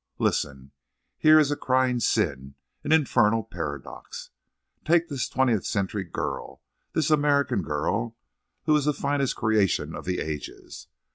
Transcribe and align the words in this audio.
Listen. 0.17 0.71
Here 1.19 1.37
is 1.37 1.51
a 1.51 1.55
crying 1.55 1.99
sin—an 1.99 2.91
infernal 2.91 3.43
paradox. 3.43 4.31
Take 4.83 5.09
this 5.09 5.29
twentieth 5.29 5.63
century 5.63 6.05
girl, 6.05 6.63
this 6.93 7.11
American 7.11 7.61
girl 7.61 8.17
who 8.63 8.75
is 8.75 8.85
the 8.85 8.93
finest 8.93 9.35
creation 9.35 9.93
of 9.95 10.05
the 10.05 10.17
ages. 10.17 10.87